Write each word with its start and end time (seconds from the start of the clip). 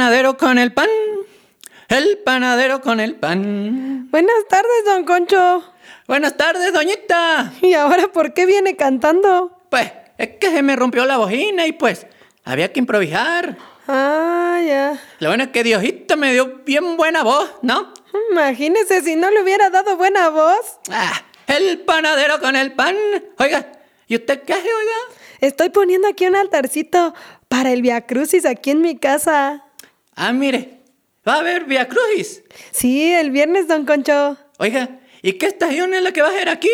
Panadero 0.00 0.38
con 0.38 0.56
el 0.56 0.72
pan. 0.72 0.88
El 1.88 2.16
panadero 2.24 2.80
con 2.80 3.00
el 3.00 3.16
pan. 3.16 4.08
Buenas 4.10 4.48
tardes, 4.48 4.84
don 4.86 5.04
Concho. 5.04 5.62
Buenas 6.08 6.38
tardes, 6.38 6.72
doñita. 6.72 7.52
¿Y 7.60 7.74
ahora 7.74 8.08
por 8.10 8.32
qué 8.32 8.46
viene 8.46 8.76
cantando? 8.76 9.60
Pues 9.68 9.92
es 10.16 10.38
que 10.40 10.50
se 10.52 10.62
me 10.62 10.74
rompió 10.74 11.04
la 11.04 11.18
bocina 11.18 11.66
y 11.66 11.72
pues 11.72 12.06
había 12.44 12.72
que 12.72 12.78
improvisar. 12.80 13.58
Ah, 13.86 14.58
ya. 14.66 14.98
Lo 15.18 15.28
bueno 15.28 15.44
es 15.44 15.50
que 15.50 15.62
Diosito 15.64 16.16
me 16.16 16.32
dio 16.32 16.62
bien 16.64 16.96
buena 16.96 17.22
voz, 17.22 17.50
¿no? 17.60 17.92
Imagínese 18.30 19.02
si 19.02 19.16
no 19.16 19.30
le 19.30 19.42
hubiera 19.42 19.68
dado 19.68 19.98
buena 19.98 20.30
voz. 20.30 20.78
Ah, 20.90 21.12
el 21.46 21.80
panadero 21.80 22.40
con 22.40 22.56
el 22.56 22.72
pan. 22.72 22.96
Oiga, 23.38 23.70
¿y 24.06 24.14
usted 24.16 24.44
qué 24.44 24.54
hace, 24.54 24.62
oiga? 24.62 25.14
Estoy 25.42 25.68
poniendo 25.68 26.08
aquí 26.08 26.26
un 26.26 26.36
altarcito 26.36 27.14
para 27.48 27.70
el 27.70 27.82
Via 27.82 28.06
Crucis 28.06 28.46
aquí 28.46 28.70
en 28.70 28.80
mi 28.80 28.96
casa. 28.96 29.66
Ah, 30.14 30.32
mire, 30.32 30.80
va 31.26 31.34
a 31.34 31.38
haber 31.40 31.64
Via 31.64 31.88
Crucis. 31.88 32.42
Sí, 32.72 33.12
el 33.12 33.30
viernes, 33.30 33.68
don 33.68 33.84
Concho. 33.86 34.36
Oiga, 34.58 35.00
¿y 35.22 35.34
qué 35.34 35.46
estación 35.46 35.94
es 35.94 36.02
la 36.02 36.12
que 36.12 36.22
va 36.22 36.28
a 36.28 36.32
ser 36.32 36.48
aquí? 36.48 36.68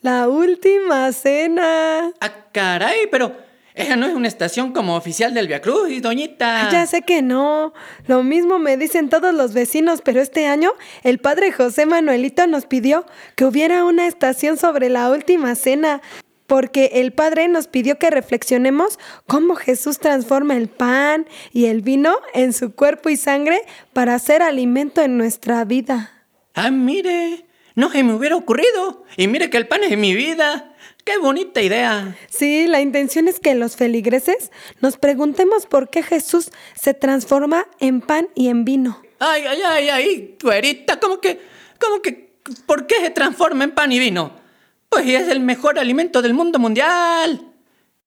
La 0.00 0.28
última 0.28 1.12
cena. 1.12 2.12
Ah, 2.20 2.32
caray, 2.52 3.08
pero 3.10 3.36
esa 3.74 3.96
no 3.96 4.06
es 4.06 4.14
una 4.14 4.28
estación 4.28 4.72
como 4.72 4.96
oficial 4.96 5.34
del 5.34 5.48
Via 5.48 5.60
Crucis, 5.60 6.00
doñita. 6.00 6.68
Ah, 6.68 6.70
Ya 6.72 6.86
sé 6.86 7.02
que 7.02 7.20
no. 7.22 7.74
Lo 8.06 8.22
mismo 8.22 8.58
me 8.58 8.76
dicen 8.76 9.08
todos 9.10 9.34
los 9.34 9.52
vecinos, 9.52 10.00
pero 10.02 10.20
este 10.20 10.46
año 10.46 10.72
el 11.02 11.18
padre 11.18 11.52
José 11.52 11.84
Manuelito 11.84 12.46
nos 12.46 12.66
pidió 12.66 13.04
que 13.34 13.44
hubiera 13.44 13.84
una 13.84 14.06
estación 14.06 14.56
sobre 14.56 14.88
la 14.88 15.10
última 15.10 15.54
cena. 15.56 16.00
Porque 16.46 16.90
el 16.94 17.12
Padre 17.12 17.48
nos 17.48 17.66
pidió 17.66 17.98
que 17.98 18.10
reflexionemos 18.10 18.98
cómo 19.26 19.56
Jesús 19.56 19.98
transforma 19.98 20.56
el 20.56 20.68
pan 20.68 21.26
y 21.52 21.66
el 21.66 21.82
vino 21.82 22.16
en 22.34 22.52
su 22.52 22.74
cuerpo 22.74 23.08
y 23.08 23.16
sangre 23.16 23.62
para 23.92 24.14
hacer 24.14 24.42
alimento 24.42 25.02
en 25.02 25.18
nuestra 25.18 25.64
vida. 25.64 26.24
Ah, 26.54 26.70
mire, 26.70 27.46
no 27.74 27.90
se 27.90 28.02
me 28.02 28.14
hubiera 28.14 28.36
ocurrido. 28.36 29.04
Y 29.16 29.28
mire 29.28 29.50
que 29.50 29.58
el 29.58 29.68
pan 29.68 29.84
es 29.84 29.96
mi 29.98 30.14
vida. 30.14 30.74
Qué 31.04 31.18
bonita 31.18 31.62
idea. 31.62 32.16
Sí, 32.28 32.66
la 32.66 32.80
intención 32.80 33.28
es 33.28 33.38
que 33.38 33.54
los 33.54 33.76
feligreses 33.76 34.50
nos 34.80 34.96
preguntemos 34.96 35.66
por 35.66 35.88
qué 35.88 36.02
Jesús 36.02 36.50
se 36.74 36.94
transforma 36.94 37.68
en 37.78 38.00
pan 38.00 38.28
y 38.34 38.48
en 38.48 38.64
vino. 38.64 39.00
Ay, 39.18 39.44
ay, 39.46 39.60
ay, 39.64 39.88
ay, 39.88 40.36
güerita, 40.42 40.98
¿cómo 40.98 41.20
que, 41.20 41.40
cómo 41.80 42.02
que, 42.02 42.32
por 42.66 42.86
qué 42.86 42.96
se 42.96 43.10
transforma 43.10 43.64
en 43.64 43.70
pan 43.70 43.92
y 43.92 43.98
vino? 43.98 44.45
Pues 44.88 45.06
es 45.08 45.28
el 45.28 45.40
mejor 45.40 45.78
alimento 45.78 46.22
del 46.22 46.34
mundo 46.34 46.58
mundial. 46.58 47.52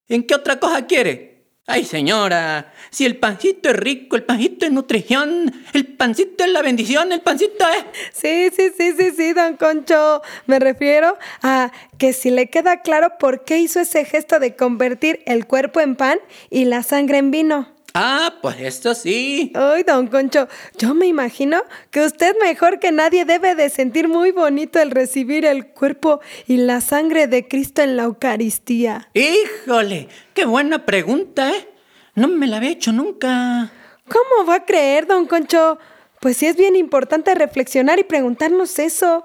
¿En 0.07 0.23
qué 0.23 0.35
otra 0.35 0.59
cosa 0.59 0.85
quiere? 0.85 1.29
Ay, 1.71 1.85
señora, 1.85 2.73
si 2.89 3.05
el 3.05 3.17
pancito 3.17 3.69
es 3.69 3.75
rico, 3.75 4.15
el 4.15 4.23
pancito 4.23 4.65
es 4.65 4.71
nutrición, 4.71 5.53
el 5.73 5.85
pancito 5.85 6.43
es 6.43 6.51
la 6.51 6.63
bendición, 6.63 7.11
el 7.11 7.21
pancito 7.21 7.63
es... 7.69 7.85
Sí, 8.11 8.49
sí, 8.55 8.71
sí, 8.75 8.93
sí, 8.97 9.11
sí, 9.15 9.33
don 9.33 9.55
Concho. 9.55 10.23
Me 10.47 10.57
refiero 10.57 11.15
a 11.43 11.71
que 11.99 12.13
si 12.13 12.31
le 12.31 12.49
queda 12.49 12.81
claro 12.81 13.19
por 13.19 13.45
qué 13.45 13.59
hizo 13.59 13.79
ese 13.81 14.03
gesto 14.03 14.39
de 14.39 14.55
convertir 14.55 15.21
el 15.27 15.45
cuerpo 15.45 15.79
en 15.79 15.95
pan 15.95 16.17
y 16.49 16.65
la 16.65 16.81
sangre 16.81 17.19
en 17.19 17.29
vino. 17.29 17.78
Ah, 17.93 18.35
pues 18.41 18.57
esto 18.59 18.93
sí. 18.93 19.51
Ay, 19.55 19.83
don 19.83 20.07
Concho, 20.07 20.47
yo 20.77 20.93
me 20.93 21.07
imagino 21.07 21.61
que 21.91 22.01
usted 22.01 22.35
mejor 22.41 22.79
que 22.79 22.91
nadie 22.91 23.25
debe 23.25 23.55
de 23.55 23.69
sentir 23.69 24.07
muy 24.07 24.31
bonito 24.31 24.79
el 24.79 24.91
recibir 24.91 25.45
el 25.45 25.67
cuerpo 25.67 26.19
y 26.47 26.57
la 26.57 26.81
sangre 26.81 27.27
de 27.27 27.47
Cristo 27.47 27.81
en 27.81 27.97
la 27.97 28.03
Eucaristía. 28.03 29.09
Híjole, 29.13 30.07
qué 30.33 30.45
buena 30.45 30.85
pregunta, 30.85 31.51
¿eh? 31.51 31.67
No 32.15 32.27
me 32.27 32.47
la 32.47 32.57
había 32.57 32.71
hecho 32.71 32.91
nunca. 32.91 33.71
¿Cómo 34.07 34.47
va 34.47 34.55
a 34.55 34.65
creer, 34.65 35.07
don 35.07 35.25
Concho? 35.25 35.79
Pues 36.19 36.37
sí 36.37 36.47
es 36.47 36.57
bien 36.57 36.75
importante 36.75 37.33
reflexionar 37.33 37.99
y 37.99 38.03
preguntarnos 38.03 38.77
eso. 38.79 39.23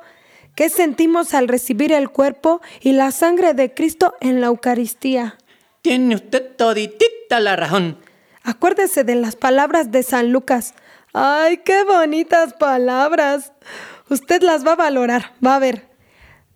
¿Qué 0.55 0.69
sentimos 0.69 1.35
al 1.35 1.49
recibir 1.49 1.93
el 1.93 2.11
cuerpo 2.11 2.61
y 2.81 2.93
la 2.93 3.11
sangre 3.11 3.55
de 3.55 3.75
Cristo 3.75 4.15
en 4.21 4.41
la 4.41 4.47
Eucaristía? 4.47 5.37
Tiene 5.83 6.15
usted 6.15 6.55
toditita 6.57 7.41
la 7.41 7.57
razón. 7.57 7.99
Acuérdese 8.45 9.05
de 9.05 9.15
las 9.15 9.37
palabras 9.37 9.91
de 9.91 10.03
San 10.03 10.31
Lucas. 10.31 10.75
¡Ay, 11.15 11.63
qué 11.65 11.83
bonitas 11.83 12.53
palabras! 12.53 13.55
Usted 14.11 14.43
las 14.43 14.67
va 14.67 14.73
a 14.73 14.77
valorar, 14.77 15.33
va 15.45 15.57
a 15.57 15.59
ver. 15.59 15.89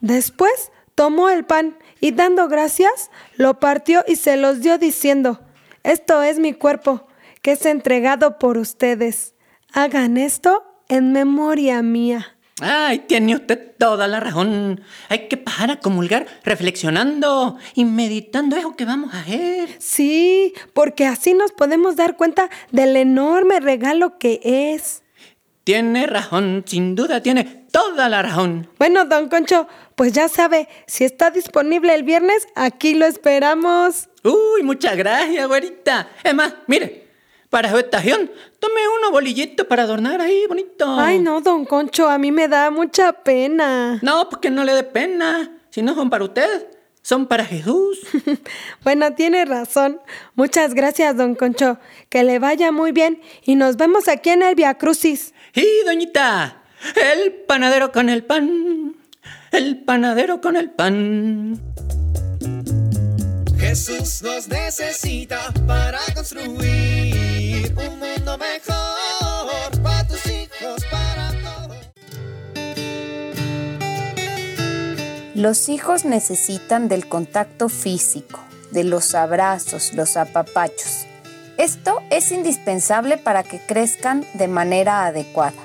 Después 0.00 0.70
tomó 0.94 1.30
el 1.30 1.46
pan 1.46 1.78
y 1.98 2.12
dando 2.12 2.46
gracias, 2.46 3.10
lo 3.36 3.58
partió 3.58 4.04
y 4.06 4.16
se 4.16 4.36
los 4.36 4.60
dio 4.60 4.76
diciendo, 4.76 5.40
Esto 5.82 6.22
es 6.22 6.38
mi 6.38 6.52
cuerpo, 6.52 7.06
que 7.40 7.52
es 7.52 7.64
entregado 7.64 8.38
por 8.38 8.58
ustedes. 8.58 9.34
Hagan 9.72 10.18
esto 10.18 10.64
en 10.88 11.12
memoria 11.12 11.80
mía. 11.80 12.37
Ay, 12.60 13.00
tiene 13.00 13.36
usted 13.36 13.72
toda 13.78 14.08
la 14.08 14.20
razón. 14.20 14.80
Hay 15.08 15.28
que 15.28 15.36
pasar 15.36 15.70
a 15.70 15.80
comulgar 15.80 16.26
reflexionando 16.44 17.56
y 17.74 17.84
meditando 17.84 18.56
eso 18.56 18.74
que 18.74 18.84
vamos 18.84 19.14
a 19.14 19.20
hacer. 19.20 19.76
Sí, 19.78 20.54
porque 20.72 21.06
así 21.06 21.34
nos 21.34 21.52
podemos 21.52 21.96
dar 21.96 22.16
cuenta 22.16 22.50
del 22.72 22.96
enorme 22.96 23.60
regalo 23.60 24.18
que 24.18 24.40
es. 24.42 25.02
Tiene 25.64 26.06
razón, 26.06 26.64
sin 26.66 26.94
duda 26.94 27.22
tiene 27.22 27.44
toda 27.70 28.08
la 28.08 28.22
razón. 28.22 28.70
Bueno, 28.78 29.04
don 29.04 29.28
Concho, 29.28 29.68
pues 29.96 30.12
ya 30.12 30.28
sabe, 30.28 30.66
si 30.86 31.04
está 31.04 31.30
disponible 31.30 31.94
el 31.94 32.04
viernes, 32.04 32.46
aquí 32.54 32.94
lo 32.94 33.04
esperamos. 33.04 34.08
Uy, 34.24 34.62
muchas 34.62 34.96
gracias, 34.96 35.46
güerita. 35.46 36.08
Es 36.24 36.34
más, 36.34 36.54
mire, 36.66 37.07
para 37.50 37.70
su 37.70 37.78
estación, 37.78 38.30
tome 38.58 38.80
unos 38.98 39.10
bolillitos 39.10 39.66
para 39.66 39.84
adornar 39.84 40.20
ahí, 40.20 40.44
bonito. 40.48 40.86
Ay, 40.98 41.18
no, 41.18 41.40
don 41.40 41.64
Concho, 41.64 42.08
a 42.08 42.18
mí 42.18 42.30
me 42.30 42.48
da 42.48 42.70
mucha 42.70 43.12
pena. 43.12 43.98
No, 44.02 44.28
porque 44.28 44.50
no 44.50 44.64
le 44.64 44.74
dé 44.74 44.84
pena. 44.84 45.50
Si 45.70 45.82
no 45.82 45.94
son 45.94 46.10
para 46.10 46.24
usted, 46.24 46.68
son 47.02 47.26
para 47.26 47.44
Jesús. 47.44 48.00
bueno, 48.84 49.14
tiene 49.14 49.44
razón. 49.44 50.00
Muchas 50.34 50.74
gracias, 50.74 51.16
don 51.16 51.34
Concho. 51.34 51.78
Que 52.10 52.22
le 52.22 52.38
vaya 52.38 52.70
muy 52.70 52.92
bien 52.92 53.22
y 53.44 53.54
nos 53.54 53.76
vemos 53.76 54.08
aquí 54.08 54.30
en 54.30 54.42
el 54.42 54.54
Via 54.54 54.74
Crucis. 54.74 55.32
Y 55.54 55.84
doñita, 55.86 56.62
el 56.96 57.32
panadero 57.32 57.92
con 57.92 58.10
el 58.10 58.24
pan. 58.24 58.94
El 59.52 59.84
panadero 59.84 60.42
con 60.42 60.56
el 60.56 60.70
pan. 60.70 61.58
Jesús 63.58 64.22
nos 64.22 64.48
necesita 64.48 65.52
para 65.66 66.00
construir 66.14 67.07
mejor 68.36 69.82
para 69.82 70.06
tus 70.06 70.26
hijos, 70.26 70.84
para 70.90 71.32
todos. 71.42 71.76
Los 75.34 75.68
hijos 75.68 76.04
necesitan 76.04 76.88
del 76.88 77.08
contacto 77.08 77.68
físico, 77.68 78.40
de 78.72 78.84
los 78.84 79.14
abrazos, 79.14 79.94
los 79.94 80.16
apapachos. 80.16 81.06
Esto 81.56 82.02
es 82.10 82.30
indispensable 82.32 83.16
para 83.16 83.42
que 83.42 83.60
crezcan 83.64 84.26
de 84.34 84.48
manera 84.48 85.06
adecuada. 85.06 85.62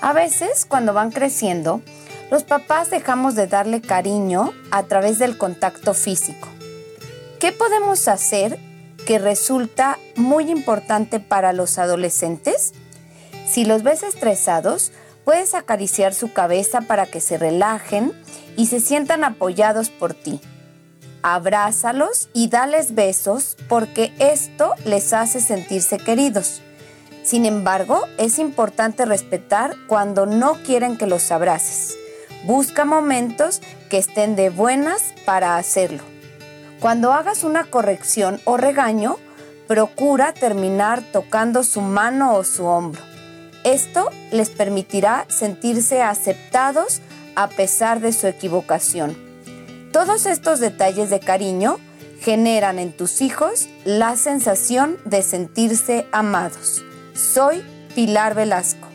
A 0.00 0.12
veces, 0.12 0.66
cuando 0.66 0.92
van 0.92 1.10
creciendo, 1.10 1.82
los 2.30 2.44
papás 2.44 2.90
dejamos 2.90 3.34
de 3.34 3.46
darle 3.46 3.80
cariño 3.80 4.52
a 4.70 4.84
través 4.84 5.18
del 5.18 5.36
contacto 5.36 5.94
físico. 5.94 6.48
¿Qué 7.38 7.52
podemos 7.52 8.06
hacer 8.06 8.58
resulta 9.18 9.98
muy 10.16 10.50
importante 10.50 11.20
para 11.20 11.52
los 11.52 11.78
adolescentes? 11.78 12.72
Si 13.48 13.64
los 13.64 13.82
ves 13.82 14.02
estresados, 14.02 14.92
puedes 15.24 15.54
acariciar 15.54 16.14
su 16.14 16.32
cabeza 16.32 16.82
para 16.82 17.06
que 17.06 17.20
se 17.20 17.38
relajen 17.38 18.12
y 18.56 18.66
se 18.66 18.80
sientan 18.80 19.24
apoyados 19.24 19.90
por 19.90 20.14
ti. 20.14 20.40
Abrázalos 21.22 22.30
y 22.32 22.48
dales 22.48 22.94
besos 22.94 23.56
porque 23.68 24.12
esto 24.18 24.74
les 24.84 25.12
hace 25.12 25.40
sentirse 25.40 25.98
queridos. 25.98 26.62
Sin 27.22 27.44
embargo, 27.44 28.06
es 28.16 28.38
importante 28.38 29.04
respetar 29.04 29.76
cuando 29.86 30.26
no 30.26 30.54
quieren 30.62 30.96
que 30.96 31.06
los 31.06 31.30
abraces. 31.30 31.96
Busca 32.44 32.84
momentos 32.84 33.60
que 33.90 33.98
estén 33.98 34.34
de 34.34 34.48
buenas 34.48 35.14
para 35.26 35.56
hacerlo. 35.56 36.02
Cuando 36.80 37.12
hagas 37.12 37.44
una 37.44 37.64
corrección 37.64 38.40
o 38.46 38.56
regaño, 38.56 39.18
procura 39.68 40.32
terminar 40.32 41.02
tocando 41.12 41.62
su 41.62 41.82
mano 41.82 42.34
o 42.34 42.42
su 42.42 42.64
hombro. 42.64 43.02
Esto 43.64 44.08
les 44.32 44.48
permitirá 44.48 45.26
sentirse 45.28 46.00
aceptados 46.02 47.02
a 47.36 47.48
pesar 47.48 48.00
de 48.00 48.14
su 48.14 48.26
equivocación. 48.26 49.14
Todos 49.92 50.24
estos 50.24 50.58
detalles 50.58 51.10
de 51.10 51.20
cariño 51.20 51.78
generan 52.20 52.78
en 52.78 52.96
tus 52.96 53.20
hijos 53.20 53.68
la 53.84 54.16
sensación 54.16 54.96
de 55.04 55.22
sentirse 55.22 56.06
amados. 56.12 56.82
Soy 57.12 57.62
Pilar 57.94 58.34
Velasco. 58.34 58.89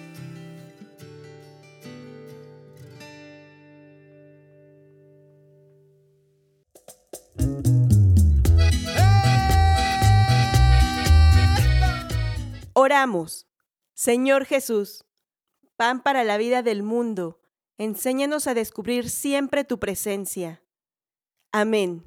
Oramos. 12.86 13.48
Señor 13.96 14.46
Jesús, 14.46 15.06
pan 15.76 16.04
para 16.04 16.24
la 16.24 16.38
vida 16.38 16.62
del 16.62 16.84
mundo, 16.84 17.42
enséñanos 17.80 18.46
a 18.46 18.54
descubrir 18.54 19.10
siempre 19.10 19.64
tu 19.64 19.80
presencia. 19.80 20.62
Amén. 21.52 22.06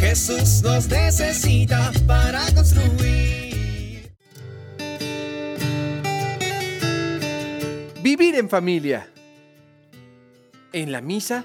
Jesús 0.00 0.62
nos 0.64 0.88
necesita 0.88 1.92
para 2.08 2.40
construir. 2.56 4.10
Vivir 8.02 8.34
en 8.34 8.48
familia. 8.48 9.08
En 10.72 10.90
la 10.90 11.00
misa, 11.00 11.44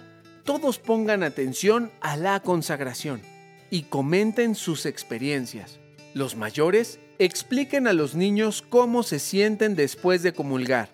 todos 0.52 0.80
pongan 0.80 1.24
atención 1.24 1.92
a 2.02 2.18
la 2.18 2.42
consagración 2.42 3.22
y 3.70 3.84
comenten 3.84 4.54
sus 4.54 4.86
experiencias. 4.86 5.80
Los 6.14 6.36
mayores 6.36 7.00
expliquen 7.20 7.88
a 7.88 7.94
los 7.94 8.16
niños 8.16 8.62
cómo 8.62 9.04
se 9.04 9.20
sienten 9.20 9.76
después 9.76 10.24
de 10.24 10.34
comulgar 10.34 10.90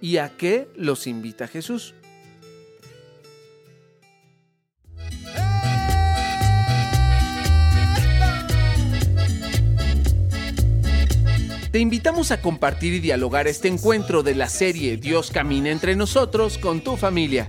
y 0.00 0.16
a 0.16 0.36
qué 0.36 0.66
los 0.74 1.06
invita 1.06 1.46
Jesús. 1.46 1.94
Te 11.70 11.78
invitamos 11.78 12.32
a 12.32 12.40
compartir 12.40 12.94
y 12.94 12.98
dialogar 12.98 13.46
este 13.46 13.68
encuentro 13.68 14.24
de 14.24 14.34
la 14.34 14.48
serie 14.48 14.96
Dios 14.96 15.30
camina 15.30 15.70
entre 15.70 15.94
nosotros 15.94 16.58
con 16.58 16.80
tu 16.80 16.96
familia. 16.96 17.48